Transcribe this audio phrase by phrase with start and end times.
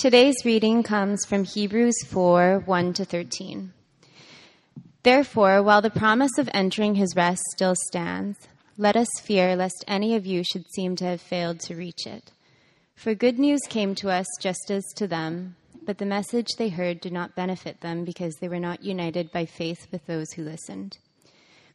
[0.00, 3.74] Today's reading comes from Hebrews 4 1 to 13.
[5.02, 8.38] Therefore, while the promise of entering his rest still stands,
[8.78, 12.32] let us fear lest any of you should seem to have failed to reach it.
[12.94, 17.02] For good news came to us just as to them, but the message they heard
[17.02, 20.96] did not benefit them because they were not united by faith with those who listened.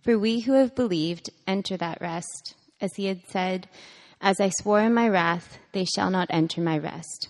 [0.01, 3.69] For we who have believed enter that rest, as he had said,
[4.19, 7.29] As I swore in my wrath, they shall not enter my rest,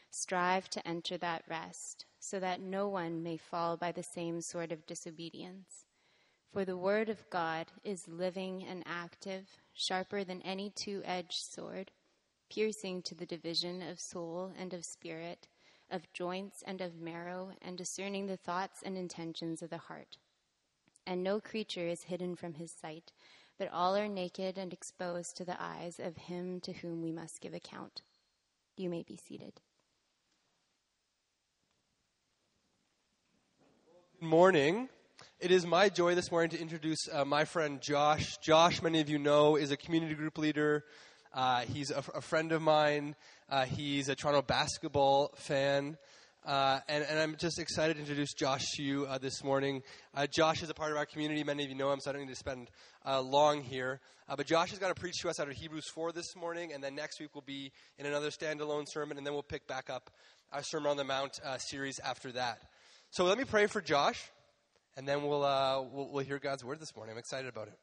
[0.11, 4.71] strive to enter that rest, so that no one may fall by the same sort
[4.71, 5.85] of disobedience.
[6.51, 11.91] For the word of God is living and active, sharper than any two edged sword,
[12.49, 15.47] piercing to the division of soul and of spirit,
[15.89, 20.17] of joints and of marrow, and discerning the thoughts and intentions of the heart.
[21.07, 23.13] And no creature is hidden from his sight,
[23.57, 27.39] but all are naked and exposed to the eyes of him to whom we must
[27.39, 28.01] give account.
[28.75, 29.61] You may be seated.
[34.21, 34.87] Good morning.
[35.39, 38.37] It is my joy this morning to introduce uh, my friend Josh.
[38.37, 40.85] Josh, many of you know, is a community group leader.
[41.33, 43.15] Uh, he's a, friend of mine.
[43.49, 45.97] Uh, he's a Toronto basketball fan.
[46.45, 49.81] Uh, and, and, I'm just excited to introduce Josh to you uh, this morning.
[50.13, 51.43] Uh, Josh is a part of our community.
[51.43, 52.69] Many of you know him, so I don't need to spend
[53.03, 54.01] long here.
[54.27, 56.83] but Josh is going to preach to us out of Hebrews 4 this morning, and
[56.83, 60.11] then next week we'll be in another standalone sermon, and then we'll pick back up
[60.53, 62.59] our Sermon on the Mount series after that.
[63.11, 64.31] So let me pray for Josh
[64.95, 67.11] and then we'll, uh, we'll, we'll hear God's word this morning.
[67.11, 67.77] I'm excited about it.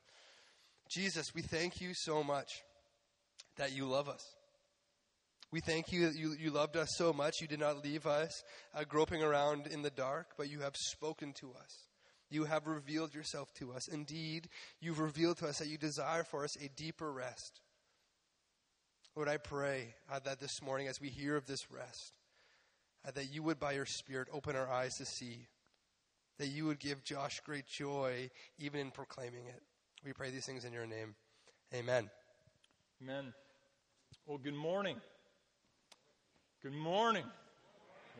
[0.88, 2.62] Jesus, we thank you so much
[3.58, 4.24] that you love us.
[5.52, 7.42] We thank you that you, you loved us so much.
[7.42, 8.42] You did not leave us
[8.74, 11.88] uh, groping around in the dark, but you have spoken to us.
[12.30, 13.86] You have revealed yourself to us.
[13.86, 14.48] Indeed,
[14.80, 17.60] you've revealed to us that you desire for us a deeper rest.
[19.14, 22.17] Lord, I pray uh, that this morning, as we hear of this rest,
[23.04, 25.46] that you would, by your Spirit, open our eyes to see
[26.38, 29.62] that you would give Josh great joy even in proclaiming it.
[30.04, 31.14] We pray these things in your name.
[31.74, 32.08] Amen.
[33.02, 33.32] Amen.
[34.26, 34.96] Well, good morning.
[36.62, 37.24] Good morning.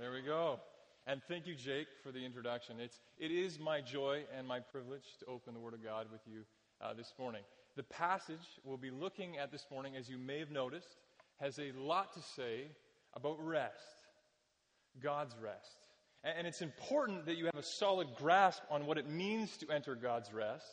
[0.01, 0.61] There we go.
[1.07, 2.77] And thank you, Jake, for the introduction.
[2.81, 6.21] It's, it is my joy and my privilege to open the Word of God with
[6.27, 6.43] you
[6.81, 7.43] uh, this morning.
[7.77, 10.99] The passage we'll be looking at this morning, as you may have noticed,
[11.41, 12.67] has a lot to say
[13.15, 13.98] about rest,
[15.03, 15.77] God's rest.
[16.25, 19.95] And it's important that you have a solid grasp on what it means to enter
[19.95, 20.67] God's rest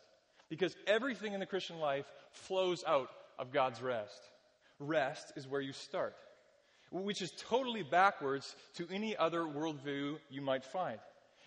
[0.50, 4.22] because everything in the Christian life flows out of God's rest.
[4.80, 6.16] Rest is where you start,
[6.92, 11.00] which is totally backwards to any other worldview you might find.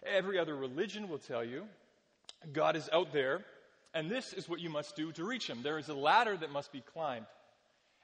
[0.07, 1.65] Every other religion will tell you
[2.53, 3.41] God is out there,
[3.95, 5.63] and this is what you must do to reach Him.
[5.63, 7.27] There is a ladder that must be climbed.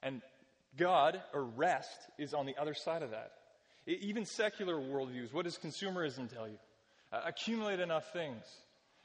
[0.03, 0.23] And
[0.77, 3.33] God, or rest, is on the other side of that.
[3.87, 6.59] Even secular worldviews, what does consumerism tell you?
[7.12, 8.43] Uh, accumulate enough things,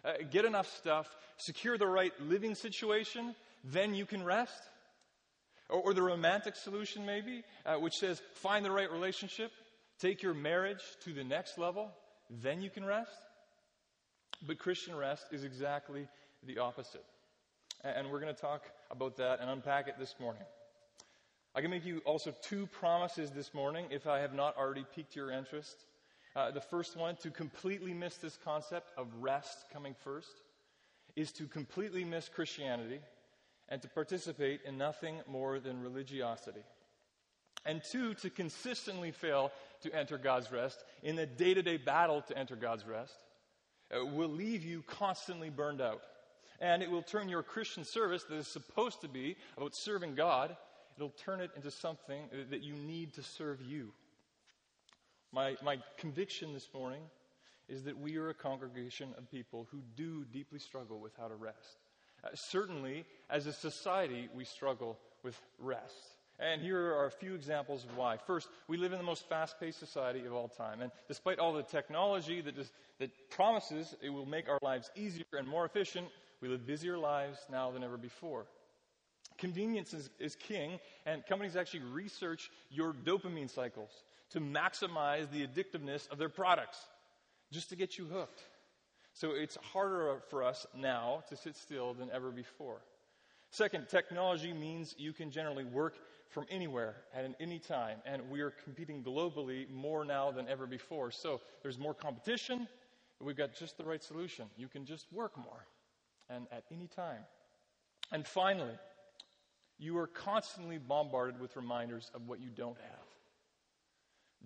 [0.05, 1.07] uh, get enough stuff,
[1.37, 4.61] secure the right living situation, then you can rest.
[5.69, 9.51] Or, or the romantic solution, maybe, uh, which says find the right relationship,
[9.99, 11.91] take your marriage to the next level,
[12.29, 13.11] then you can rest.
[14.47, 16.07] But Christian rest is exactly
[16.43, 17.03] the opposite.
[17.83, 20.43] And we're going to talk about that and unpack it this morning.
[21.55, 25.15] I can make you also two promises this morning if I have not already piqued
[25.15, 25.85] your interest.
[26.35, 30.41] Uh, the first one, to completely miss this concept of rest coming first,
[31.15, 32.99] is to completely miss Christianity
[33.67, 36.61] and to participate in nothing more than religiosity.
[37.65, 42.21] And two, to consistently fail to enter God's rest in the day to day battle
[42.21, 43.15] to enter God's rest
[43.93, 46.01] uh, will leave you constantly burned out.
[46.61, 50.55] And it will turn your Christian service that is supposed to be about serving God
[50.99, 53.93] it'll turn it into something that you need to serve you.
[55.31, 57.01] My, my conviction this morning
[57.69, 61.35] is that we are a congregation of people who do deeply struggle with how to
[61.35, 61.77] rest.
[62.21, 66.15] Uh, certainly, as a society, we struggle with rest.
[66.37, 68.17] And here are a few examples of why.
[68.17, 70.81] First, we live in the most fast paced society of all time.
[70.81, 72.55] And despite all the technology that,
[72.99, 76.07] that promises it will make our lives easier and more efficient,
[76.41, 78.47] we live busier lives now than ever before.
[79.39, 83.89] Convenience is, is king, and companies actually research your dopamine cycles
[84.31, 86.77] to maximize the addictiveness of their products
[87.51, 88.41] just to get you hooked.
[89.13, 92.81] So it's harder for us now to sit still than ever before.
[93.49, 95.95] Second, technology means you can generally work
[96.29, 101.09] from anywhere at any time, and we are competing globally more now than ever before.
[101.09, 102.67] So there's more competition,
[103.19, 104.45] we've got just the right solution.
[104.55, 105.65] You can just work more
[106.29, 107.21] and at any time.
[108.11, 108.77] And finally,
[109.79, 113.09] you are constantly bombarded with reminders of what you don't have.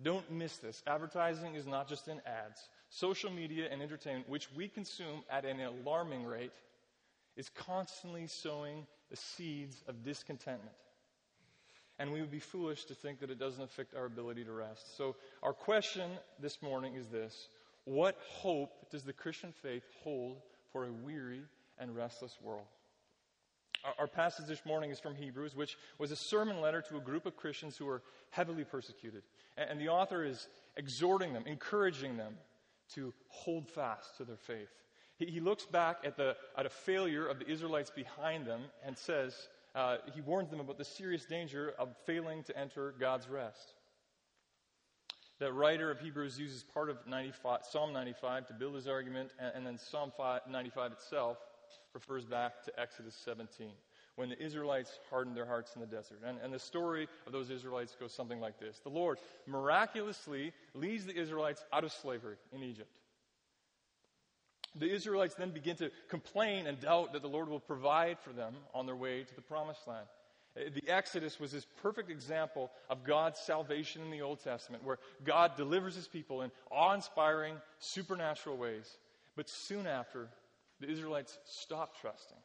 [0.02, 0.82] Don't miss this.
[0.86, 2.68] Advertising is not just in ads.
[2.88, 6.52] Social media and entertainment, which we consume at an alarming rate,
[7.36, 10.76] is constantly sowing the seeds of discontentment.
[11.98, 14.96] And we would be foolish to think that it doesn't affect our ability to rest.
[14.96, 16.10] So, our question
[16.40, 17.48] this morning is this
[17.84, 20.38] What hope does the Christian faith hold
[20.72, 21.42] for a weary
[21.78, 22.66] and restless world?
[23.98, 27.26] Our, passage this morning is from Hebrews, which was a sermon letter to a group
[27.26, 29.22] of Christians who were heavily persecuted.
[29.58, 32.34] And, the author is exhorting them, encouraging them
[32.94, 34.70] to hold fast to their faith.
[35.18, 39.48] He, looks back at, the, at a failure of the Israelites behind them and says,
[39.74, 43.74] uh, he warns them about the serious danger of failing to enter God's rest.
[45.40, 49.52] The writer of Hebrews uses part of 95, Psalm 95 to build his argument, and,
[49.54, 51.38] and then Psalm 5, 95 itself
[51.94, 53.70] refers back to Exodus 17,
[54.16, 56.20] when the Israelites hardened their hearts in the desert.
[56.26, 61.06] And, and the story of those Israelites goes something like this The Lord miraculously leads
[61.06, 62.90] the Israelites out of slavery in Egypt.
[64.76, 68.54] The Israelites then begin to complain and doubt that the Lord will provide for them
[68.74, 70.06] on their way to the promised land.
[70.56, 74.98] Uh, the Exodus was this perfect example of God's salvation in the Old Testament, where
[75.24, 78.98] God delivers his people in awe inspiring, supernatural ways.
[79.36, 80.28] But soon after,
[80.84, 82.38] the Israelites stop trusting.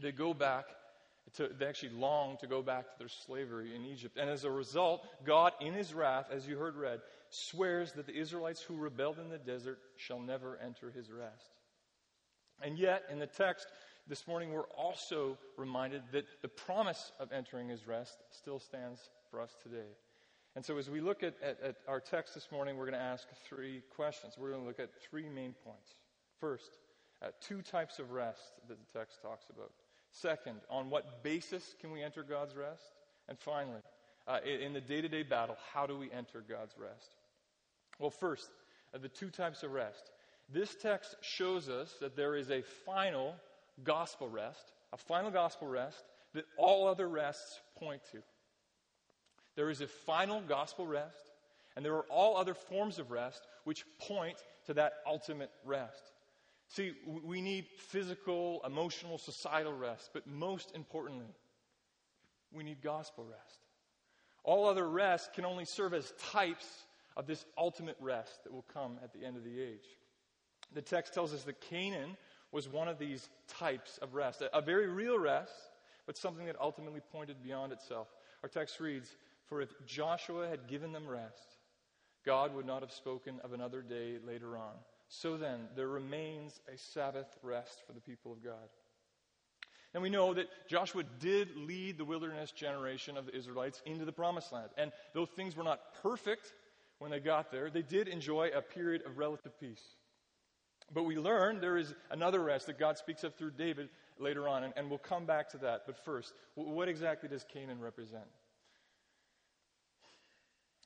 [0.00, 0.64] They go back
[1.36, 4.16] to, they actually long to go back to their slavery in Egypt.
[4.18, 7.00] And as a result, God, in his wrath, as you heard read,
[7.30, 11.50] swears that the Israelites who rebelled in the desert shall never enter his rest.
[12.62, 13.66] And yet, in the text
[14.08, 19.40] this morning, we're also reminded that the promise of entering his rest still stands for
[19.40, 19.90] us today.
[20.56, 23.04] And so, as we look at, at, at our text this morning, we're going to
[23.04, 24.34] ask three questions.
[24.36, 25.92] We're going to look at three main points.
[26.40, 26.70] First,
[27.22, 29.70] uh, two types of rest that the text talks about.
[30.10, 32.82] Second, on what basis can we enter God's rest?
[33.28, 33.80] And finally,
[34.26, 37.16] uh, in the day to day battle, how do we enter God's rest?
[37.98, 38.50] Well, first,
[38.94, 40.10] uh, the two types of rest.
[40.50, 43.34] This text shows us that there is a final
[43.84, 46.04] gospel rest, a final gospel rest
[46.34, 48.18] that all other rests point to.
[49.56, 51.32] There is a final gospel rest,
[51.76, 54.36] and there are all other forms of rest which point
[54.66, 56.12] to that ultimate rest.
[56.68, 61.34] See, we need physical, emotional, societal rest, but most importantly,
[62.52, 63.60] we need gospel rest.
[64.44, 66.66] All other rest can only serve as types
[67.16, 69.86] of this ultimate rest that will come at the end of the age.
[70.74, 72.16] The text tells us that Canaan
[72.52, 75.52] was one of these types of rest, a, very real rest,
[76.06, 78.08] but something that ultimately pointed beyond itself.
[78.42, 79.16] Our text reads
[79.46, 81.56] For if Joshua had given them rest,
[82.24, 84.74] God would not have spoken of another day later on.
[85.08, 88.68] So then, there remains a Sabbath rest for the people of God.
[89.94, 94.12] And we know that Joshua did lead the wilderness generation of the Israelites into the
[94.12, 94.68] promised land.
[94.76, 96.52] And though things were not perfect
[96.98, 99.82] when they got there, they did enjoy a period of relative peace.
[100.92, 103.88] But we learn there is another rest that God speaks of through David
[104.18, 105.82] later on, and, and we'll come back to that.
[105.86, 108.24] But first, what exactly does Canaan represent?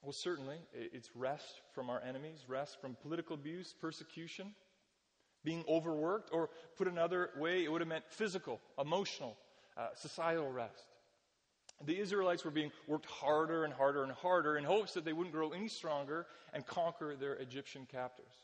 [0.02, 4.52] Well, certainly, it's rest from our enemies, rest from political abuse, persecution,
[5.44, 9.36] being overworked, or put another way, it would have meant physical, emotional,
[9.76, 10.86] uh, societal rest.
[11.84, 15.34] The Israelites were being worked harder and harder and harder in hopes that they wouldn't
[15.34, 18.34] grow any stronger and conquer their Egyptian captors.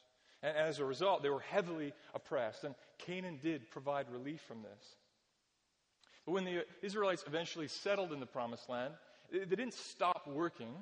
[0.42, 4.96] And as a result, they were heavily oppressed, and Canaan did provide relief from this.
[6.24, 8.94] But when the Israelites eventually settled in the promised land,
[9.32, 10.72] they didn't stop working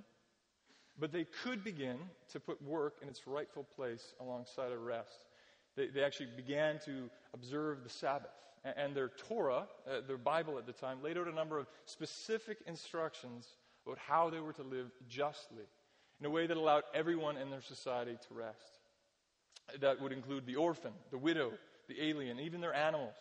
[0.99, 1.99] but they could begin
[2.33, 5.26] to put work in its rightful place alongside of rest.
[5.76, 8.31] They, they actually began to observe the Sabbath.
[8.65, 11.67] And, and their Torah, uh, their Bible at the time, laid out a number of
[11.85, 13.47] specific instructions
[13.85, 15.65] about how they were to live justly
[16.19, 18.79] in a way that allowed everyone in their society to rest.
[19.81, 21.53] That would include the orphan, the widow,
[21.88, 23.15] the alien, even their animals.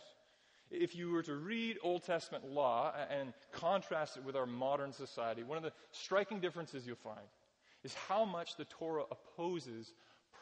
[0.71, 5.43] If you were to read Old Testament law and contrast it with our modern society,
[5.43, 7.19] one of the striking differences you'll find
[7.85, 9.93] is how much the Torah opposes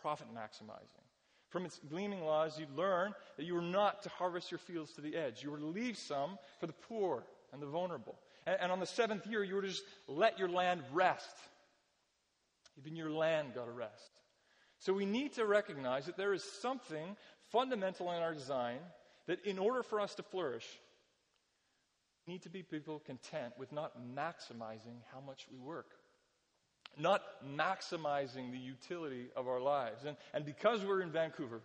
[0.01, 1.03] profit maximizing.
[1.49, 5.01] From its gleaning laws, you learn that you are not to harvest your fields to
[5.01, 5.43] the edge.
[5.43, 8.15] You are to leave some for the poor and the vulnerable.
[8.47, 11.35] And, and on the seventh year, you were to just let your land rest.
[12.79, 14.11] Even your land got a rest.
[14.79, 17.15] So we need to recognize that there is something
[17.51, 18.79] fundamental in our design
[19.27, 20.65] that in order for us to flourish,
[22.25, 25.91] we need to be people content with not maximizing how much we work
[26.97, 30.05] not maximizing the utility of our lives.
[30.05, 31.61] And, and because we're in Vancouver,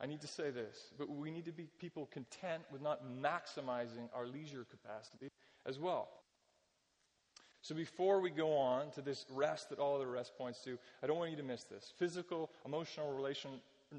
[0.00, 4.08] I need to say this, but we need to be people content with not maximizing
[4.14, 5.30] our leisure capacity
[5.66, 6.08] as well.
[7.62, 11.06] So before we go on to this rest that all other rest points to, I
[11.06, 11.94] don't want you to miss this.
[11.96, 13.52] Physical, emotional, relation,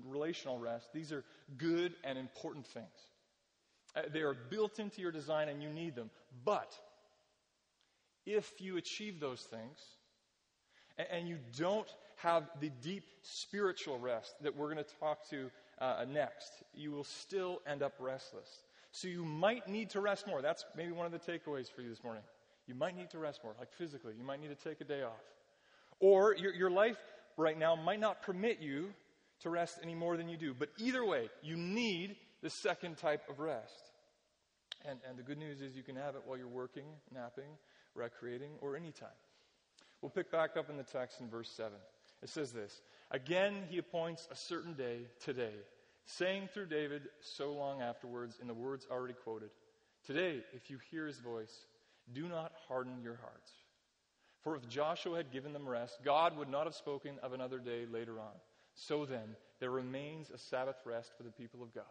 [0.06, 1.24] relational rest, these are
[1.58, 3.08] good and important things.
[3.96, 6.12] Uh, they are built into your design and you need them.
[6.44, 6.78] But
[8.26, 9.80] if you achieve those things,
[10.98, 11.88] and you don't
[12.18, 15.50] have the deep spiritual rest that we're going to talk to
[15.80, 18.48] uh, next, you will still end up restless.
[18.92, 20.42] So you might need to rest more.
[20.42, 22.24] That's maybe one of the takeaways for you this morning.
[22.68, 24.14] You might need to rest more, like physically.
[24.18, 25.22] You might need to take a day off.
[26.00, 26.98] Or your, your life
[27.38, 28.94] right now might not permit you
[29.42, 30.54] to rest any more than you do.
[30.58, 33.92] But either way, you need the second type of rest.
[34.88, 37.58] And, and the good news is you can have it while you're working, napping,
[37.96, 39.10] recreating, or anytime.
[40.06, 41.72] We'll pick back up in the text in verse 7.
[42.22, 45.56] It says this Again, he appoints a certain day today,
[46.06, 49.50] saying through David so long afterwards in the words already quoted
[50.06, 51.66] Today, if you hear his voice,
[52.14, 53.50] do not harden your hearts.
[54.44, 57.88] For if Joshua had given them rest, God would not have spoken of another day
[57.92, 58.36] later on.
[58.76, 61.84] So then, there remains a Sabbath rest for the people of God.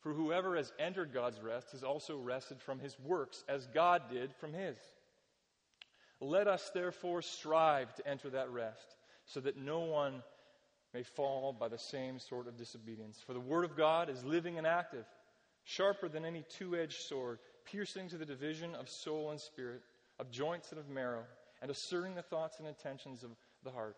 [0.00, 4.34] For whoever has entered God's rest has also rested from his works, as God did
[4.34, 4.76] from his.
[6.22, 8.94] Let us therefore strive to enter that rest,
[9.26, 10.22] so that no one
[10.94, 13.18] may fall by the same sort of disobedience.
[13.26, 15.04] For the Word of God is living and active,
[15.64, 19.82] sharper than any two edged sword, piercing to the division of soul and spirit,
[20.20, 21.24] of joints and of marrow,
[21.60, 23.30] and asserting the thoughts and intentions of
[23.64, 23.96] the heart.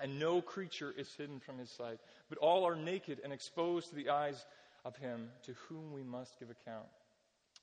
[0.00, 2.00] And no creature is hidden from his sight,
[2.30, 4.44] but all are naked and exposed to the eyes
[4.84, 6.88] of him to whom we must give account.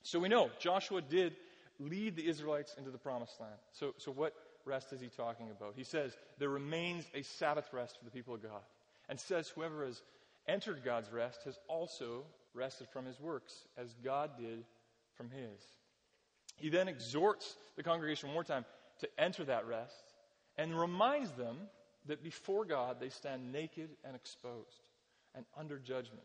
[0.04, 1.36] So we know Joshua did
[1.80, 3.56] lead the Israelites into the promised land.
[3.72, 4.34] So, so what
[4.66, 5.74] rest is he talking about?
[5.76, 8.62] He says, There remains a Sabbath rest for the people of God.
[9.08, 10.02] And says, Whoever has
[10.48, 14.64] entered God's rest has also rested from his works, as God did
[15.16, 15.62] from his.
[16.58, 18.66] He then exhorts the congregation one more time
[19.00, 20.14] to enter that rest
[20.58, 21.58] and reminds them
[22.08, 24.84] that before God they stand naked and exposed
[25.36, 26.24] and under judgment.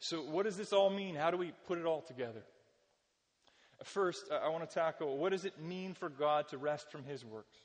[0.00, 1.14] So, what does this all mean?
[1.14, 2.42] How do we put it all together?
[3.84, 7.24] First, I want to tackle what does it mean for God to rest from his
[7.24, 7.56] works?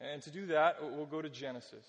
[0.00, 1.86] And to do that, we'll go to Genesis.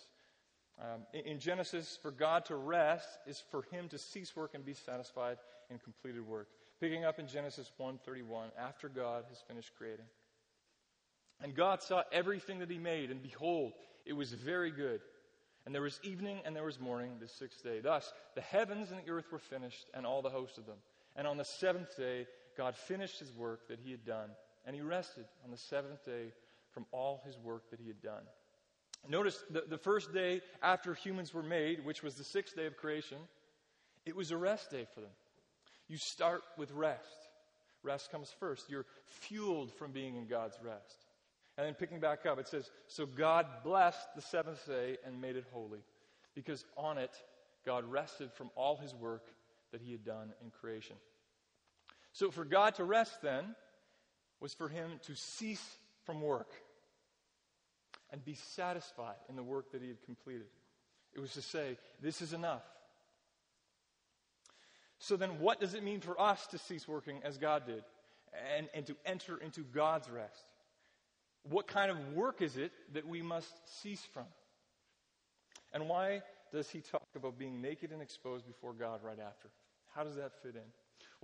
[0.79, 4.73] Um, in Genesis, for God to rest is for him to cease work and be
[4.73, 5.37] satisfied
[5.69, 6.47] in completed work.
[6.79, 10.07] Picking up in Genesis 1:31, after God has finished creating.
[11.41, 13.73] And God saw everything that he made, and behold,
[14.05, 15.01] it was very good.
[15.65, 17.79] And there was evening and there was morning, the sixth day.
[17.79, 20.77] Thus, the heavens and the earth were finished, and all the host of them.
[21.15, 24.29] And on the seventh day, God finished his work that he had done,
[24.65, 26.31] and he rested on the seventh day
[26.71, 28.23] from all his work that he had done.
[29.07, 32.77] Notice the, the first day after humans were made, which was the sixth day of
[32.77, 33.17] creation,
[34.05, 35.09] it was a rest day for them.
[35.87, 37.27] You start with rest.
[37.83, 38.69] Rest comes first.
[38.69, 41.05] You're fueled from being in God's rest.
[41.57, 45.35] And then picking back up, it says, So God blessed the seventh day and made
[45.35, 45.81] it holy,
[46.33, 47.11] because on it
[47.65, 49.23] God rested from all his work
[49.71, 50.95] that he had done in creation.
[52.13, 53.55] So for God to rest then
[54.39, 55.65] was for him to cease
[56.05, 56.51] from work
[58.11, 60.47] and be satisfied in the work that he had completed.
[61.13, 62.61] It was to say, This is enough.
[64.99, 67.83] So then, what does it mean for us to cease working as God did
[68.57, 70.45] and, and to enter into God's rest?
[71.49, 73.49] What kind of work is it that we must
[73.81, 74.27] cease from?
[75.73, 76.21] And why
[76.53, 79.49] does he talk about being naked and exposed before God right after?
[79.95, 80.61] How does that fit in?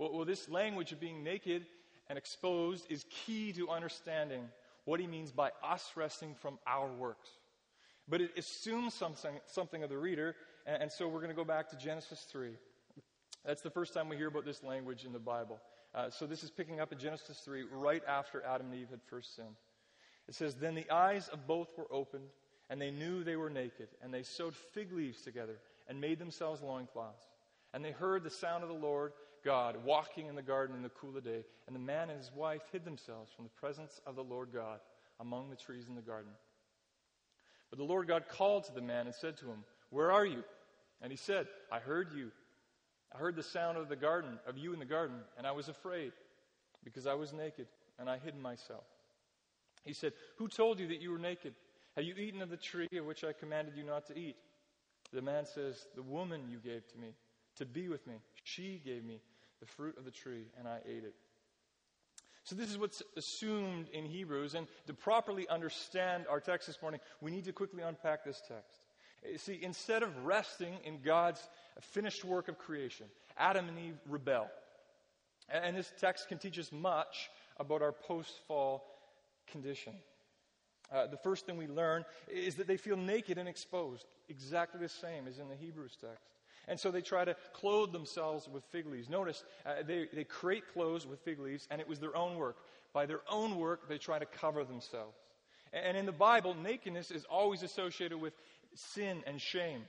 [0.00, 1.66] Well, well, this language of being naked
[2.08, 4.48] and exposed is key to understanding
[4.86, 7.28] what he means by us resting from our works.
[8.08, 11.44] But it assumes something, something of the reader, and, and so we're going to go
[11.44, 12.52] back to Genesis 3.
[13.44, 15.60] That's the first time we hear about this language in the Bible.
[15.94, 19.02] Uh, so this is picking up in Genesis 3, right after Adam and Eve had
[19.02, 19.56] first sinned.
[20.28, 22.30] It says, Then the eyes of both were opened,
[22.70, 26.62] And they knew they were naked, and they sewed fig leaves together and made themselves
[26.62, 27.26] loincloths.
[27.74, 29.12] And they heard the sound of the Lord
[29.44, 31.44] God walking in the garden in the cool of the day.
[31.66, 34.80] And the man and his wife hid themselves from the presence of the Lord God
[35.20, 36.32] among the trees in the garden.
[37.70, 40.42] But the Lord God called to the man and said to him, Where are you?
[41.02, 42.30] And he said, I heard you.
[43.14, 45.68] I heard the sound of the garden, of you in the garden, and I was
[45.68, 46.12] afraid,
[46.84, 47.66] because I was naked,
[47.98, 48.84] and I hid myself.
[49.84, 51.54] He said, Who told you that you were naked?
[51.96, 54.36] Have you eaten of the tree of which I commanded you not to eat?
[55.12, 57.14] The man says, The woman you gave to me
[57.56, 58.14] to be with me,
[58.44, 59.20] she gave me
[59.60, 61.14] the fruit of the tree, and I ate it.
[62.44, 64.54] So, this is what's assumed in Hebrews.
[64.54, 68.80] And to properly understand our text this morning, we need to quickly unpack this text.
[69.42, 71.46] See, instead of resting in God's
[71.80, 74.48] finished work of creation, Adam and Eve rebel.
[75.50, 78.84] And this text can teach us much about our post fall
[79.46, 79.94] condition.
[80.92, 84.88] Uh, the first thing we learn is that they feel naked and exposed, exactly the
[84.88, 86.39] same as in the Hebrews text.
[86.70, 89.08] And so they try to clothe themselves with fig leaves.
[89.08, 92.58] Notice, uh, they, they create clothes with fig leaves, and it was their own work.
[92.92, 95.16] By their own work, they try to cover themselves.
[95.72, 98.34] And in the Bible, nakedness is always associated with
[98.74, 99.82] sin and shame.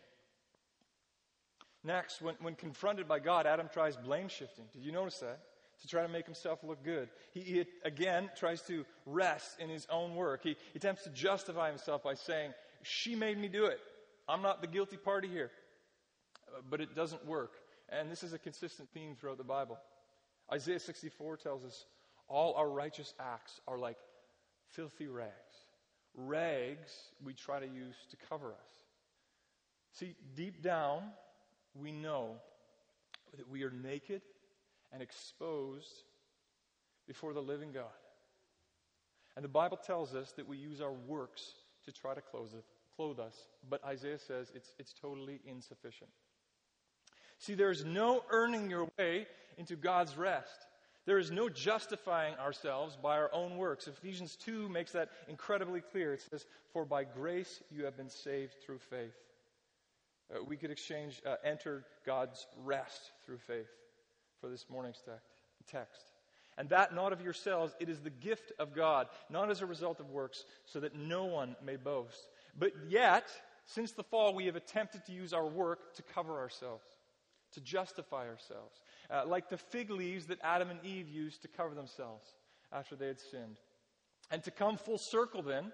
[1.83, 4.65] Next, when, when confronted by God, Adam tries blame shifting.
[4.73, 5.39] Did you notice that?
[5.81, 7.09] To try to make himself look good.
[7.31, 10.41] He, he again tries to rest in his own work.
[10.43, 13.79] He, he attempts to justify himself by saying, She made me do it.
[14.27, 15.51] I'm not the guilty party here.
[16.69, 17.53] But it doesn't work.
[17.89, 19.77] And this is a consistent theme throughout the Bible.
[20.51, 21.85] Isaiah 64 tells us
[22.27, 23.97] all our righteous acts are like
[24.69, 25.31] filthy rags.
[26.15, 26.91] Rags
[27.23, 28.71] we try to use to cover us.
[29.93, 31.03] See, deep down,
[31.75, 32.35] we know
[33.37, 34.21] that we are naked
[34.93, 36.03] and exposed
[37.07, 37.85] before the living God.
[39.35, 41.53] And the Bible tells us that we use our works
[41.85, 43.35] to try to clothe us,
[43.69, 46.09] but Isaiah says it's, it's totally insufficient.
[47.41, 49.25] See, there is no earning your way
[49.57, 50.67] into God's rest.
[51.07, 53.87] There is no justifying ourselves by our own works.
[53.87, 56.13] Ephesians 2 makes that incredibly clear.
[56.13, 59.15] It says, For by grace you have been saved through faith.
[60.31, 63.71] Uh, we could exchange, uh, enter God's rest through faith
[64.39, 65.01] for this morning's
[65.67, 66.11] text.
[66.59, 69.99] And that not of yourselves, it is the gift of God, not as a result
[69.99, 72.27] of works, so that no one may boast.
[72.59, 73.25] But yet,
[73.65, 76.85] since the fall, we have attempted to use our work to cover ourselves
[77.53, 81.75] to justify ourselves, uh, like the fig leaves that Adam and Eve used to cover
[81.75, 82.25] themselves
[82.71, 83.57] after they had sinned.
[84.29, 85.71] And to come full circle, then,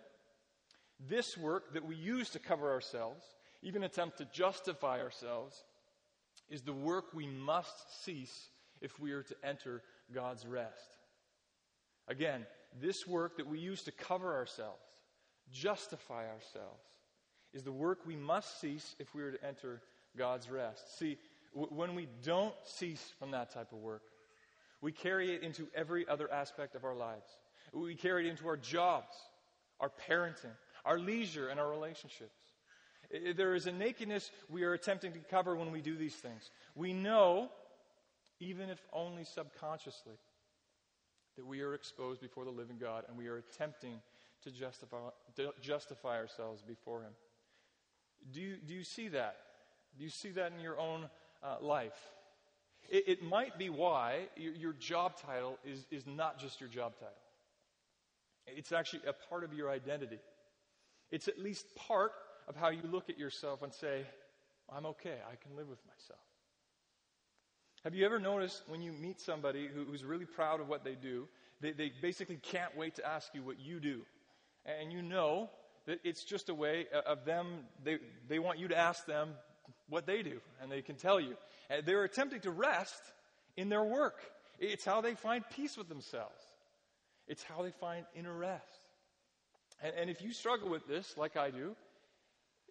[0.99, 3.23] this work that we use to cover ourselves,
[3.61, 5.63] even attempt to justify ourselves,
[6.49, 8.49] is the work we must cease
[8.81, 10.97] if we are to enter God's rest.
[12.07, 12.45] Again,
[12.81, 14.81] this work that we use to cover ourselves,
[15.51, 16.83] justify ourselves,
[17.53, 19.81] is the work we must cease if we are to enter
[20.17, 20.97] God's rest.
[20.97, 21.17] See,
[21.53, 24.03] when we don't cease from that type of work,
[24.81, 27.27] we carry it into every other aspect of our lives.
[27.73, 29.15] We carry it into our jobs,
[29.79, 30.55] our parenting,
[30.85, 32.37] our leisure, and our relationships.
[33.35, 36.51] There is a nakedness we are attempting to cover when we do these things.
[36.75, 37.49] We know,
[38.39, 40.15] even if only subconsciously,
[41.37, 44.01] that we are exposed before the living God and we are attempting
[44.43, 44.97] to justify,
[45.35, 47.11] to justify ourselves before Him.
[48.31, 49.37] Do you, do you see that?
[49.97, 51.09] Do you see that in your own
[51.43, 51.97] uh, life.
[52.89, 56.93] It, it, might be why your, your job title is, is not just your job
[56.95, 57.13] title,
[58.47, 60.19] it's actually a part of your identity.
[61.11, 62.11] It's at least part
[62.47, 64.05] of how you look at yourself and say,
[64.73, 66.19] I'm okay, I can live with myself.
[67.83, 70.95] Have you ever noticed when you meet somebody who, who's really proud of what they
[70.95, 71.27] do,
[71.61, 74.01] they, they basically can't wait to ask you what you do?
[74.65, 75.49] And you know
[75.85, 77.47] that it's just a way of them,
[77.83, 79.29] they, they want you to ask them
[79.89, 81.35] what they do, and they can tell you.
[81.69, 83.01] Uh, they're attempting to rest
[83.55, 84.19] in their work.
[84.59, 86.43] It's how they find peace with themselves,
[87.27, 88.63] it's how they find inner rest.
[89.81, 91.75] And, and if you struggle with this, like I do,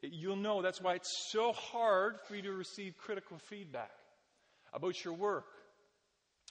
[0.02, 3.92] you'll know that's why it's so hard for you to receive critical feedback
[4.72, 5.46] about your work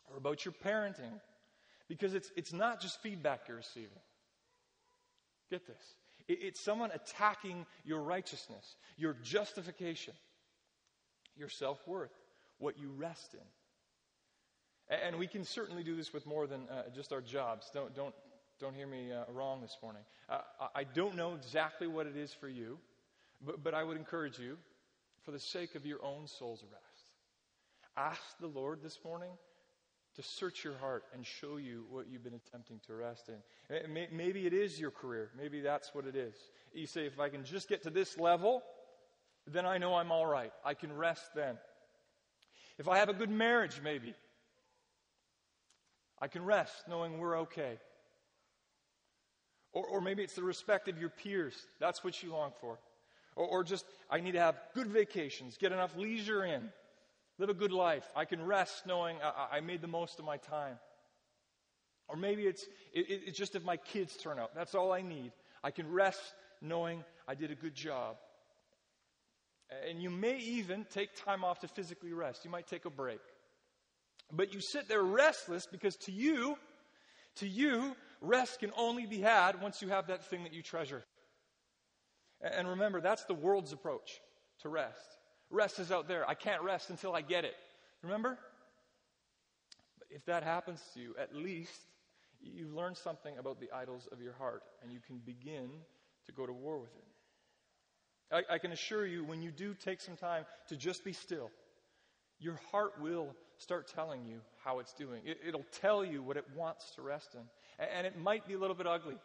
[0.09, 1.19] or about your parenting
[1.87, 3.89] because it's, it's not just feedback you're receiving.
[5.49, 5.95] Get this.
[6.27, 10.13] It, it's someone attacking your righteousness, your justification,
[11.37, 12.13] your self worth,
[12.59, 14.97] what you rest in.
[15.03, 17.71] And we can certainly do this with more than uh, just our jobs.
[17.73, 18.13] Don't, don't,
[18.59, 20.03] don't hear me uh, wrong this morning.
[20.29, 20.39] Uh,
[20.75, 22.77] I don't know exactly what it is for you,
[23.43, 24.57] but, but I would encourage you,
[25.23, 27.11] for the sake of your own soul's rest,
[27.97, 29.31] ask the Lord this morning
[30.15, 34.07] to search your heart and show you what you've been attempting to rest in.
[34.11, 35.31] Maybe it is your career.
[35.37, 36.35] Maybe that's what it is.
[36.73, 38.63] You say, if I can just get to this level,
[39.51, 40.51] then I know I'm all right.
[40.63, 41.57] I can rest then.
[42.77, 44.13] If I have a good marriage, maybe,
[46.21, 47.77] I can rest knowing we're okay.
[49.71, 51.53] Or, or maybe it's the respect of your peers.
[51.79, 52.79] That's what you long for.
[53.35, 56.69] Or, or just, I need to have good vacations, get enough leisure in,
[57.37, 58.09] live a good life.
[58.15, 60.77] I can rest knowing I, I made the most of my time.
[62.07, 64.55] Or maybe it's, it, it's just if my kids turn out.
[64.55, 65.31] That's all I need.
[65.63, 66.21] I can rest
[66.61, 68.17] knowing I did a good job.
[69.89, 72.45] And you may even take time off to physically rest.
[72.45, 73.19] You might take a break.
[74.31, 76.57] But you sit there restless because to you,
[77.37, 81.03] to you, rest can only be had once you have that thing that you treasure.
[82.41, 84.19] And remember, that's the world's approach
[84.61, 85.17] to rest.
[85.49, 86.27] Rest is out there.
[86.27, 87.55] I can't rest until I get it.
[88.01, 88.37] Remember?
[89.97, 91.71] But if that happens to you, at least
[92.41, 95.69] you've learned something about the idols of your heart and you can begin
[96.25, 97.03] to go to war with it.
[98.31, 101.51] I, I can assure you, when you do take some time to just be still,
[102.39, 105.21] your heart will start telling you how it's doing.
[105.25, 107.41] It, will tell you what it wants to rest in.
[107.79, 109.15] And, and it might be a little bit ugly.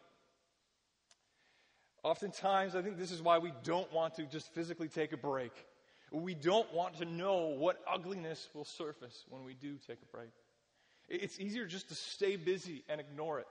[2.02, 5.52] Oftentimes, I think this is why we don't want to just physically take a break.
[6.12, 10.30] We don't want to know what ugliness will surface when we do take a break.
[11.08, 13.46] It's easier just to stay busy and ignore it.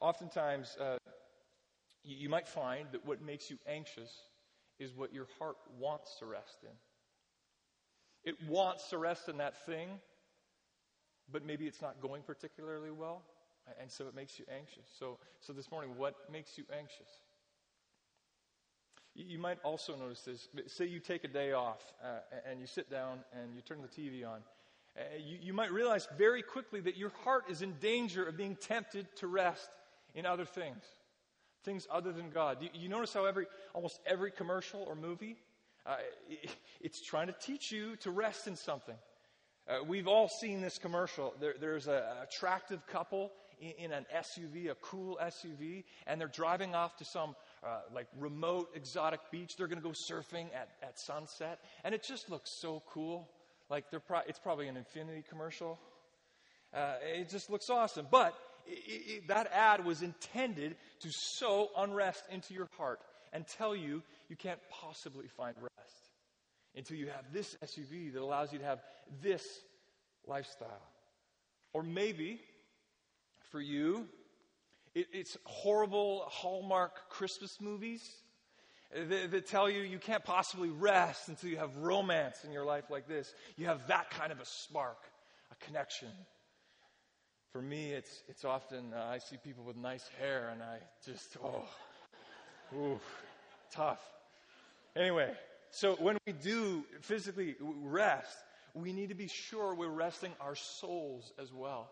[0.00, 0.96] Oftentimes, uh,
[2.06, 4.12] you might find that what makes you anxious
[4.78, 6.70] is what your heart wants to rest in.
[8.24, 9.88] It wants to rest in that thing,
[11.30, 13.22] but maybe it's not going particularly well.
[13.80, 14.88] And so it makes you anxious.
[14.98, 17.08] So, so this morning, what makes you anxious?
[19.14, 20.48] You might also notice this.
[20.66, 23.88] Say you take a day off uh, and you sit down and you turn the
[23.88, 24.40] TV on.
[24.96, 28.56] Uh, you, you might realize very quickly that your heart is in danger of being
[28.56, 29.68] tempted to rest
[30.14, 30.84] in other things,
[31.66, 32.62] things other than God.
[32.62, 35.36] You, you notice how every, almost every commercial or movie,
[35.84, 35.96] uh,
[36.30, 36.50] it,
[36.80, 38.94] it's trying to teach you to rest in something.
[39.68, 41.34] Uh, we've all seen this commercial.
[41.40, 46.74] There, there's an attractive couple in, in, an SUV, a cool SUV, and they're driving
[46.74, 49.56] off to some uh, like remote exotic beach.
[49.56, 53.28] They're going to go surfing at, at sunset, and it just looks so cool.
[53.68, 55.80] Like they're pro- it's probably an Infiniti commercial.
[56.72, 58.06] Uh, it just looks awesome.
[58.08, 63.00] But it, it, that ad was intended to sow unrest into your heart
[63.32, 65.96] and tell you you can't possibly find rest
[66.74, 68.80] until you have this SUV that allows you to have
[69.22, 69.44] this
[70.26, 70.82] lifestyle.
[71.72, 72.40] Or maybe
[73.50, 74.06] for you,
[74.94, 78.02] it, it's horrible Hallmark Christmas movies
[78.94, 82.84] that, that tell you you can't possibly rest until you have romance in your life
[82.90, 83.32] like this.
[83.56, 84.98] You have that kind of a spark,
[85.50, 86.08] a connection.
[87.56, 91.38] For me, it's, it's often, uh, I see people with nice hair and I just,
[91.42, 91.64] oh,
[92.76, 93.00] ooh,
[93.72, 94.02] tough.
[94.94, 95.32] Anyway,
[95.70, 98.36] so when we do physically rest,
[98.74, 101.88] we need to be sure we're resting our souls as well.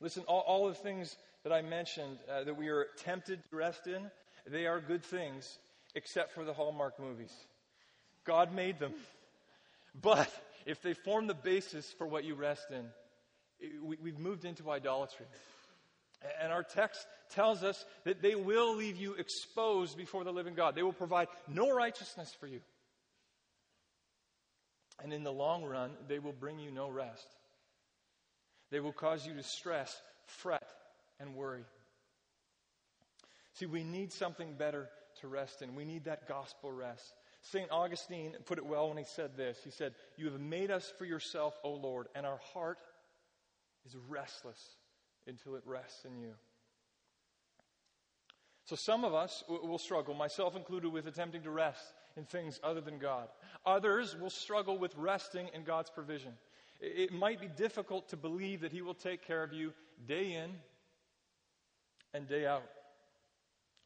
[0.00, 3.88] Listen, all, all the things that I mentioned uh, that we are tempted to rest
[3.88, 4.12] in,
[4.46, 5.58] they are good things,
[5.96, 7.34] except for the Hallmark movies.
[8.24, 8.94] God made them.
[10.00, 10.28] But
[10.66, 12.84] if they form the basis for what you rest in,
[13.82, 15.26] we, we've moved into idolatry.
[16.42, 20.74] And our text tells us that they will leave you exposed before the living God.
[20.74, 22.60] They will provide no righteousness for you.
[25.02, 27.26] And in the long run, they will bring you no rest.
[28.70, 30.66] They will cause you to stress, fret,
[31.20, 31.64] and worry.
[33.54, 34.88] See, we need something better
[35.20, 35.74] to rest in.
[35.74, 37.14] We need that gospel rest.
[37.42, 37.70] St.
[37.70, 39.58] Augustine put it well when he said this.
[39.62, 42.78] He said, You have made us for yourself, O Lord, and our heart
[43.86, 44.76] is restless
[45.26, 46.32] until it rests in you.
[48.64, 52.80] So some of us will struggle, myself included, with attempting to rest in things other
[52.80, 53.28] than God.
[53.66, 56.32] Others will struggle with resting in God's provision.
[56.80, 59.72] It might be difficult to believe that He will take care of you
[60.06, 60.50] day in
[62.14, 62.64] and day out.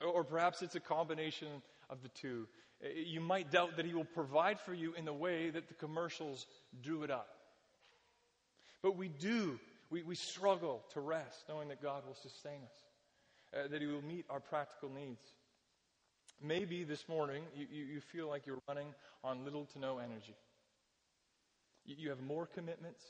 [0.01, 1.49] Or perhaps it's a combination
[1.91, 2.47] of the two.
[3.05, 6.47] You might doubt that He will provide for you in the way that the commercials
[6.83, 7.29] drew it up.
[8.81, 9.59] But we do
[9.91, 14.03] we, we struggle to rest knowing that God will sustain us, uh, that He will
[14.03, 15.25] meet our practical needs.
[16.43, 18.89] Maybe this morning you, you, you feel like you're running
[19.25, 20.37] on little to no energy.
[21.85, 23.03] You, you have more commitments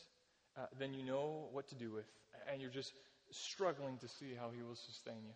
[0.56, 2.06] uh, than you know what to do with,
[2.50, 2.92] and you're just
[3.30, 5.34] struggling to see how He will sustain you.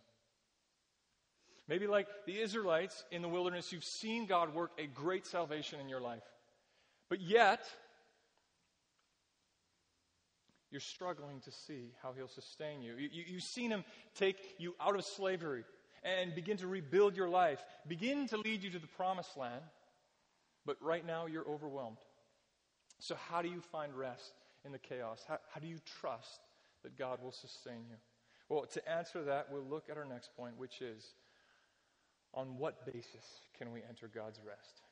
[1.68, 5.88] Maybe, like the Israelites in the wilderness, you've seen God work a great salvation in
[5.88, 6.22] your life.
[7.08, 7.64] But yet,
[10.72, 12.94] you're struggling to see how He'll sustain you.
[12.94, 13.84] you, you you've seen Him
[14.16, 15.64] take you out of slavery
[16.02, 19.62] and begin to rebuild your life, begin to lead you to the promised land,
[20.64, 21.98] but right now you're overwhelmed.
[22.98, 24.32] So, how do you find rest
[24.64, 25.24] in the chaos?
[25.28, 26.40] How, how do you trust
[26.82, 27.96] that God will sustain you?
[28.48, 31.04] Well, to answer that, we'll look at our next point, which is
[32.34, 34.82] on what basis can we enter God's rest?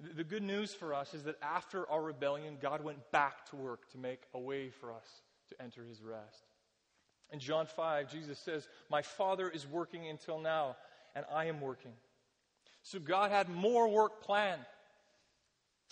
[0.00, 3.90] The good news for us is that after our rebellion, God went back to work
[3.90, 6.44] to make a way for us to enter his rest.
[7.32, 10.76] In John 5, Jesus says, My Father is working until now,
[11.16, 11.92] and I am working.
[12.82, 14.62] So God had more work planned.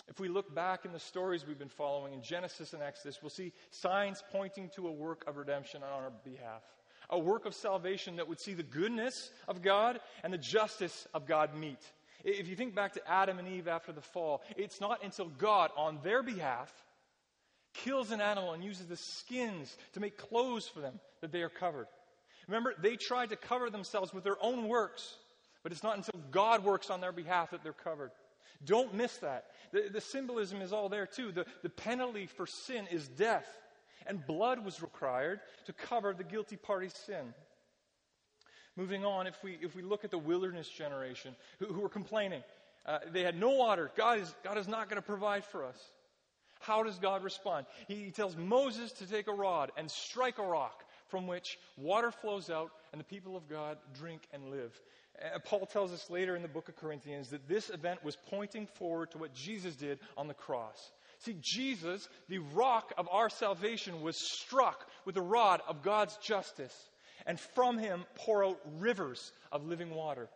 [0.07, 3.29] If we look back in the stories we've been following in Genesis and Exodus, we'll
[3.29, 6.63] see signs pointing to a work of redemption on our behalf.
[7.09, 11.27] A work of salvation that would see the goodness of God and the justice of
[11.27, 11.79] God meet.
[12.23, 15.71] If you think back to Adam and Eve after the fall, it's not until God,
[15.77, 16.71] on their behalf,
[17.73, 21.49] kills an animal and uses the skins to make clothes for them that they are
[21.49, 21.87] covered.
[22.47, 25.15] Remember, they tried to cover themselves with their own works,
[25.63, 28.11] but it's not until God works on their behalf that they're covered.
[28.63, 29.45] Don't miss that.
[29.71, 31.31] The, the symbolism is all there too.
[31.31, 33.47] The, the penalty for sin is death,
[34.07, 37.33] and blood was required to cover the guilty party's sin.
[38.77, 42.43] Moving on, if we, if we look at the wilderness generation who, who were complaining,
[42.85, 43.89] uh, they had no water.
[43.97, 45.77] God is, God is not going to provide for us.
[46.59, 47.65] How does God respond?
[47.87, 52.11] He, he tells Moses to take a rod and strike a rock from which water
[52.11, 54.79] flows out and the people of God drink and live.
[55.19, 58.67] Uh, Paul tells us later in the book of Corinthians that this event was pointing
[58.75, 60.91] forward to what Jesus did on the cross.
[61.19, 66.75] See, Jesus, the rock of our salvation, was struck with the rod of God's justice
[67.27, 70.29] and from him pour out rivers of living water.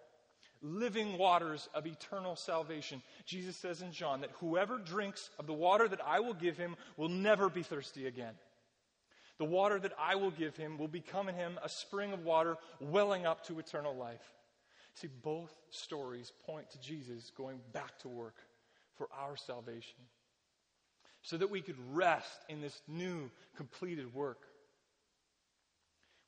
[0.62, 3.02] Living waters of eternal salvation.
[3.26, 6.76] Jesus says in John that whoever drinks of the water that I will give him
[6.98, 8.34] will never be thirsty again.
[9.40, 12.58] The water that I will give him will become in him a spring of water
[12.80, 14.22] welling up to eternal life.
[14.94, 18.36] See, both stories point to Jesus going back to work
[18.98, 19.98] for our salvation
[21.24, 24.40] so that we could rest in this new, completed work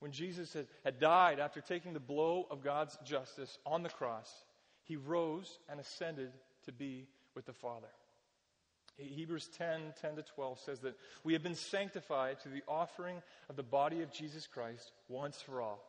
[0.03, 4.29] when Jesus had, had died after taking the blow of God's justice on the cross,
[4.83, 6.33] he rose and ascended
[6.65, 7.87] to be with the Father.
[8.97, 13.55] Hebrews 10 10 to 12 says that we have been sanctified to the offering of
[13.55, 15.81] the body of Jesus Christ once for all.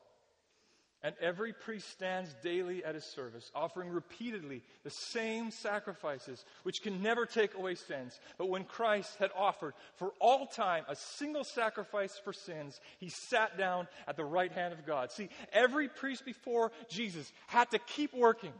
[1.04, 7.02] And every priest stands daily at his service, offering repeatedly the same sacrifices, which can
[7.02, 8.18] never take away sins.
[8.38, 13.58] But when Christ had offered for all time a single sacrifice for sins, he sat
[13.58, 15.12] down at the right hand of God.
[15.12, 18.54] See, every priest before Jesus had to keep working.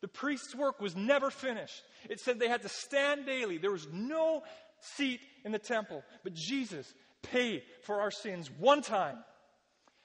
[0.00, 1.80] The priest's work was never finished.
[2.10, 3.56] It said they had to stand daily.
[3.58, 4.42] There was no
[4.80, 6.02] seat in the temple.
[6.24, 9.18] But Jesus paid for our sins one time.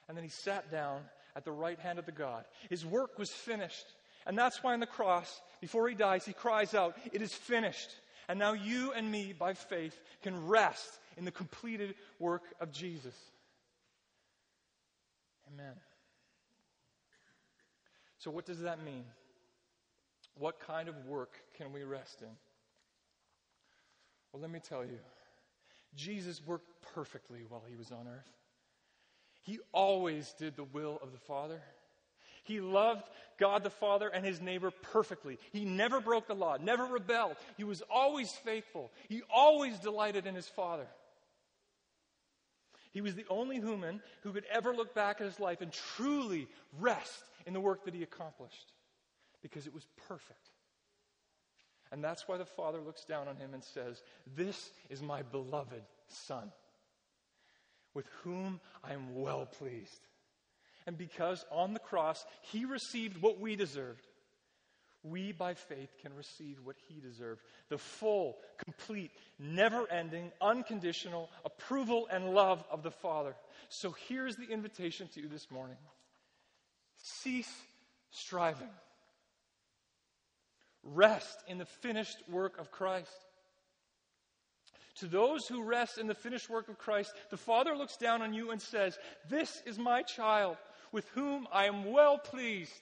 [0.08, 1.00] And then he sat down
[1.36, 2.44] at the right hand of the God.
[2.68, 3.86] His work was finished.
[4.26, 7.90] And that's why on the cross, before he dies, he cries out, It is finished.
[8.28, 13.14] And now you and me, by faith, can rest in the completed work of Jesus.
[15.52, 15.74] Amen.
[18.18, 19.04] So, what does that mean?
[20.38, 22.28] What kind of work can we rest in?
[24.32, 24.98] Well, let me tell you.
[25.96, 28.30] Jesus worked perfectly while he was on earth.
[29.42, 31.60] He always did the will of the Father.
[32.44, 33.04] He loved
[33.38, 35.38] God the Father and his neighbor perfectly.
[35.52, 37.36] He never broke the law, never rebelled.
[37.56, 38.90] He was always faithful.
[39.08, 40.86] He always delighted in his Father.
[42.92, 46.48] He was the only human who could ever look back at his life and truly
[46.80, 48.72] rest in the work that he accomplished
[49.42, 50.50] because it was perfect.
[51.92, 54.02] And that's why the Father looks down on him and says,
[54.36, 56.50] This is my beloved Son
[57.94, 60.00] with whom I am well pleased.
[60.86, 64.06] And because on the cross he received what we deserved,
[65.02, 72.06] we by faith can receive what he deserved the full, complete, never ending, unconditional approval
[72.10, 73.34] and love of the Father.
[73.68, 75.76] So here's the invitation to you this morning
[77.02, 77.50] cease
[78.10, 78.68] striving,
[80.82, 83.08] rest in the finished work of Christ.
[84.96, 88.34] To those who rest in the finished work of Christ, the Father looks down on
[88.34, 88.98] you and says,
[89.28, 90.56] This is my child
[90.92, 92.72] with whom I am well pleased.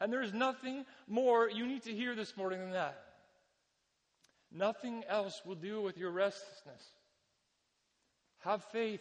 [0.00, 3.00] And there is nothing more you need to hear this morning than that.
[4.50, 6.82] Nothing else will do with your restlessness.
[8.40, 9.00] Have faith.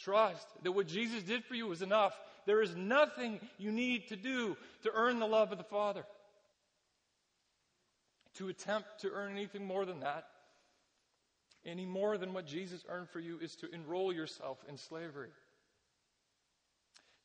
[0.00, 2.18] Trust that what Jesus did for you is enough.
[2.46, 6.04] There is nothing you need to do to earn the love of the Father.
[8.38, 10.26] To attempt to earn anything more than that
[11.66, 15.30] any more than what Jesus earned for you is to enroll yourself in slavery.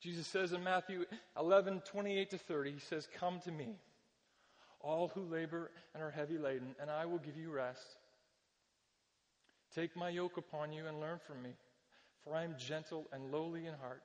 [0.00, 1.04] Jesus says in Matthew
[1.38, 3.76] 11, 28 to 30, He says, Come to me,
[4.80, 7.98] all who labor and are heavy laden, and I will give you rest.
[9.74, 11.50] Take my yoke upon you and learn from me,
[12.24, 14.02] for I am gentle and lowly in heart,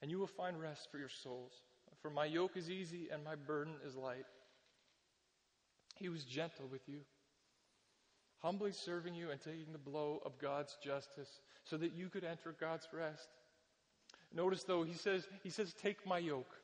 [0.00, 1.52] and you will find rest for your souls.
[2.00, 4.26] For my yoke is easy and my burden is light.
[5.96, 7.00] He was gentle with you,
[8.42, 12.54] humbly serving you and taking the blow of God's justice so that you could enter
[12.58, 13.28] God's rest.
[14.34, 16.54] Notice though, he says, he says, take my yoke.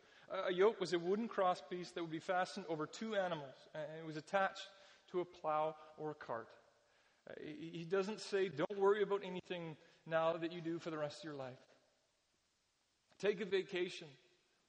[0.49, 4.07] A yoke was a wooden crosspiece that would be fastened over two animals, and it
[4.07, 4.69] was attached
[5.11, 6.49] to a plow or a cart.
[7.31, 9.75] Uh, he doesn't say, don't worry about anything
[10.07, 11.59] now that you do for the rest of your life.
[13.19, 14.09] Take a vacation.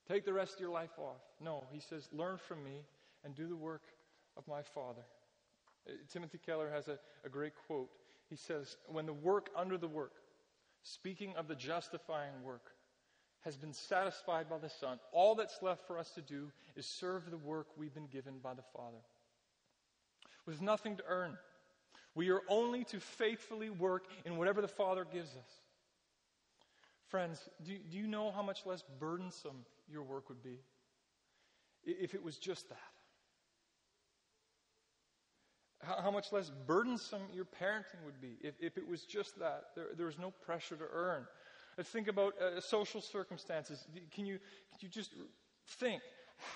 [0.08, 1.22] Take the rest of your life off.
[1.42, 2.86] No, he says, learn from me
[3.26, 3.84] and do the work
[4.38, 5.04] of my Father.
[5.88, 7.90] Uh, Timothy Keller has a, a great quote.
[8.30, 10.14] He says, When the work under the work,
[10.84, 12.72] speaking of the justifying work,
[13.42, 17.32] has been satisfied by the Son, all that's left for us to do is serve
[17.32, 18.98] the work we've been given by the Father.
[20.46, 21.38] With nothing to earn,
[22.16, 25.50] we are only to faithfully work in whatever the Father gives us.
[27.08, 30.60] Friends, do, do you know how much less burdensome your work would be
[31.84, 32.78] if it was just that?
[35.82, 39.70] How, how much less burdensome your parenting would be if, if it was just that?
[39.76, 41.26] There, there was no pressure to earn.
[41.78, 43.88] Let's Think about uh, social circumstances.
[44.14, 44.40] Can you,
[44.72, 45.14] can you just
[45.66, 46.02] think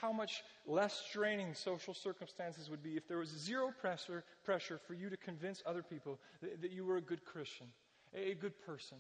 [0.02, 4.94] how much less straining social circumstances would be if there was zero pressure, pressure for
[4.94, 7.68] you to convince other people that, that you were a good Christian,
[8.14, 8.98] a good person,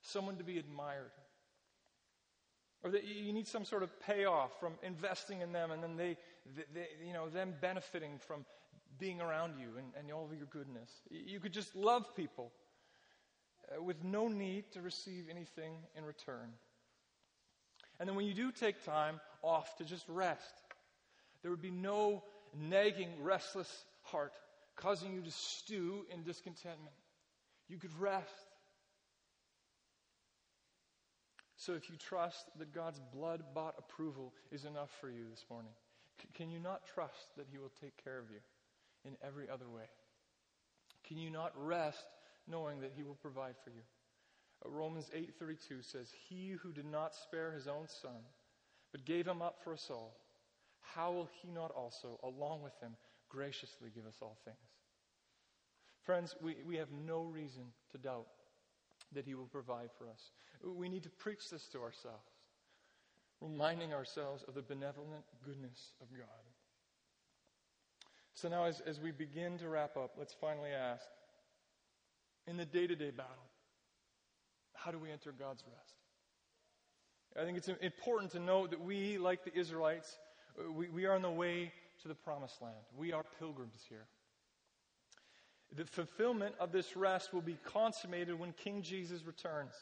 [0.00, 1.10] someone to be admired?
[2.84, 6.16] Or that you need some sort of payoff from investing in them and then they,
[6.72, 8.44] they, you know, them benefiting from
[8.98, 10.90] being around you and, and all of your goodness.
[11.10, 12.52] You could just love people
[13.70, 16.50] uh, with no need to receive anything in return.
[18.00, 20.62] And then when you do take time off to just rest,
[21.42, 22.22] there would be no
[22.56, 23.70] nagging, restless
[24.02, 24.32] heart
[24.76, 26.94] causing you to stew in discontentment.
[27.68, 28.28] You could rest.
[31.56, 35.72] So if you trust that God's blood bought approval is enough for you this morning,
[36.22, 38.38] c- can you not trust that He will take care of you
[39.08, 39.88] in every other way?
[41.04, 42.04] Can you not rest
[42.48, 43.82] knowing that he will provide for you.
[44.64, 48.24] Uh, Romans 8:32 says, "He who did not spare his own son,
[48.90, 50.18] but gave him up for us all,
[50.80, 52.96] how will he not also, along with him,
[53.28, 54.56] graciously give us all things?"
[56.02, 58.28] Friends, we, we have no reason to doubt
[59.12, 60.32] that he will provide for us.
[60.62, 62.32] We need to preach this to ourselves,
[63.40, 66.47] reminding ourselves of the benevolent goodness of God.
[68.40, 71.04] So now, as, as we begin to wrap up, let's finally ask
[72.46, 73.50] in the day to day battle.
[74.74, 75.94] How do we enter God's rest?
[77.36, 80.18] I think it's important to note that we, like the Israelites,
[80.56, 81.72] uh, we, we are on the way
[82.02, 82.76] to the promised land.
[82.96, 84.06] We are pilgrims here.
[85.74, 89.72] The fulfillment of this rest will be consummated when King Jesus returns.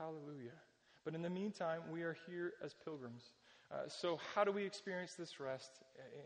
[0.00, 0.58] Hallelujah.
[1.04, 3.22] But in the meantime, we are here as pilgrims.
[3.70, 5.70] Uh, so, how do we experience this rest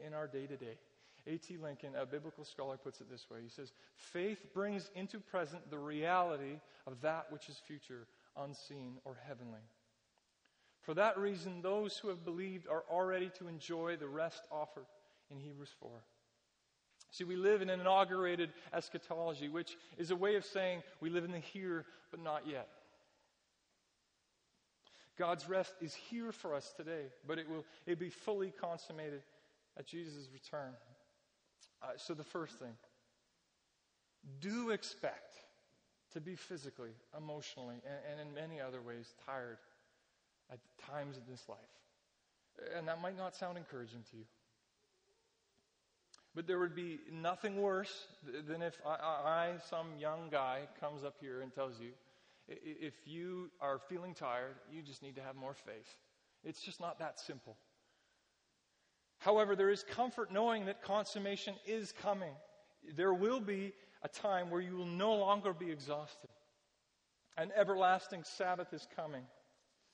[0.06, 0.78] in our day to day?
[1.26, 1.56] A.T.
[1.56, 5.78] Lincoln, a biblical scholar, puts it this way He says, Faith brings into present the
[5.78, 9.60] reality of that which is future, unseen, or heavenly.
[10.82, 14.86] For that reason, those who have believed are already to enjoy the rest offered
[15.30, 15.90] in Hebrews 4.
[17.12, 21.24] See, we live in an inaugurated eschatology, which is a way of saying we live
[21.24, 22.68] in the here, but not yet.
[25.18, 29.22] God's rest is here for us today, but it will it be fully consummated
[29.78, 30.72] at Jesus' return.
[31.82, 32.72] Uh, so, the first thing
[34.40, 35.36] do expect
[36.12, 39.58] to be physically, emotionally, and, and in many other ways tired
[40.50, 40.58] at
[40.90, 41.58] times in this life.
[42.76, 44.24] And that might not sound encouraging to you.
[46.34, 48.06] But there would be nothing worse
[48.46, 51.90] than if I, I, some young guy, comes up here and tells you,
[52.48, 55.96] if you are feeling tired, you just need to have more faith.
[56.44, 57.56] It's just not that simple.
[59.18, 62.32] However, there is comfort knowing that consummation is coming.
[62.96, 63.72] There will be
[64.02, 66.30] a time where you will no longer be exhausted.
[67.36, 69.22] An everlasting Sabbath is coming.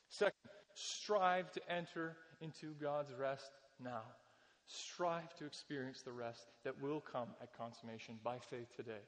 [0.09, 0.33] Second,
[0.75, 4.03] strive to enter into God's rest now.
[4.67, 9.05] Strive to experience the rest that will come at consummation by faith today.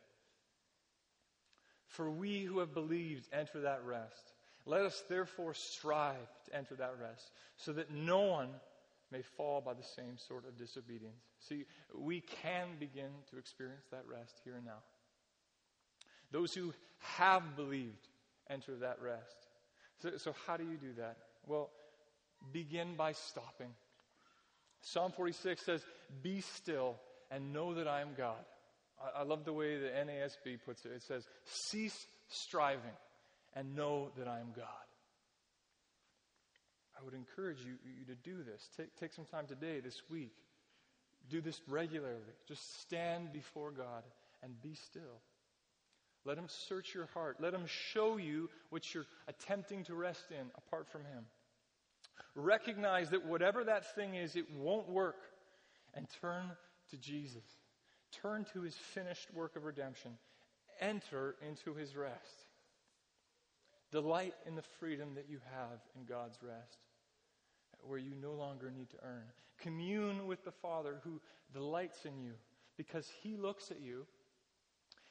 [1.91, 4.33] For we who have believed enter that rest.
[4.65, 8.51] Let us therefore strive to enter that rest, so that no one
[9.11, 11.23] may fall by the same sort of disobedience.
[11.41, 11.65] See,
[11.95, 14.83] we can begin to experience that rest here and now.
[16.31, 18.09] Those who have believed
[18.49, 19.49] enter that rest.
[20.01, 21.17] So, so how do you do that?
[21.47, 21.71] Well,
[22.53, 23.75] begin by stopping.
[24.83, 25.85] Psalm 46 says,
[26.23, 26.97] Be still
[27.33, 28.45] and know that I am God.
[29.17, 30.93] I, love the way the NASB puts it.
[30.93, 32.97] It says, Cease striving
[33.55, 34.67] and know that I am God.
[36.99, 38.69] I would encourage you, you to do this.
[38.77, 40.33] Take, take some time today, this week.
[41.31, 42.21] Do this regularly.
[42.47, 44.03] Just stand before God
[44.43, 45.21] and be still.
[46.25, 47.39] Let Him search your heart.
[47.41, 51.25] Let Him show you what you're attempting to rest in apart from Him.
[52.35, 55.17] Recognize that whatever that thing is, it won't work.
[55.95, 56.45] And turn
[56.91, 57.43] to Jesus.
[58.13, 60.13] Turn to His finished work of redemption.
[60.81, 62.47] Enter into His rest.
[63.91, 66.79] Delight in the freedom that you have in God's rest,
[67.83, 69.25] where you no longer need to earn.
[69.61, 71.21] Commune with the Father who
[71.53, 72.33] delights in you
[72.77, 74.07] because He looks at you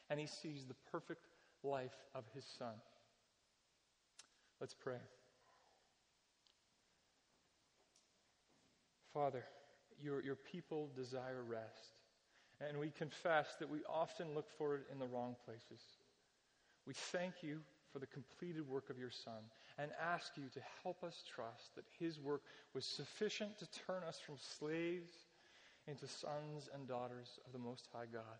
[0.09, 1.27] and he sees the perfect
[1.63, 2.73] life of his son.
[4.59, 4.99] Let's pray.
[9.13, 9.43] Father,
[10.01, 11.98] your, your people desire rest,
[12.67, 15.81] and we confess that we often look for it in the wrong places.
[16.85, 17.59] We thank you
[17.91, 19.41] for the completed work of your Son
[19.77, 22.41] and ask you to help us trust that his work
[22.73, 25.11] was sufficient to turn us from slaves
[25.87, 28.39] into sons and daughters of the Most High God.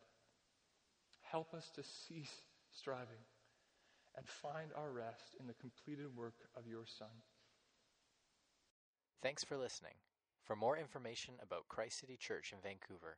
[1.22, 2.42] Help us to cease
[2.72, 3.24] striving
[4.16, 7.08] and find our rest in the completed work of your Son.
[9.22, 9.94] Thanks for listening.
[10.44, 13.18] For more information about Christ City Church in Vancouver,